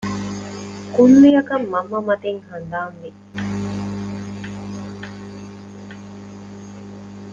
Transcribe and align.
ކުއްލިއަކަށް 0.95 1.65
މަންމަ 1.71 1.99
މަތިން 2.07 2.41
ހަނދާންވި 2.47 3.09